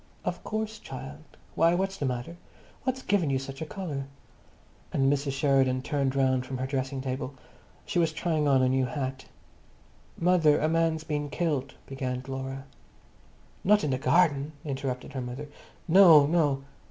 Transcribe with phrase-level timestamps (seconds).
[0.25, 1.21] "Of course, child.
[1.53, 2.35] Why, what's the matter?
[2.85, 4.05] What's given you such a colour?"
[4.91, 5.33] And Mrs.
[5.33, 7.35] Sheridan turned round from her dressing table.
[7.85, 9.25] She was trying on a new hat.
[10.17, 12.65] "Mother, a man's been killed," began Laura.
[13.63, 15.49] "Not in the garden?" interrupted her mother.
[15.87, 16.63] "No, no!"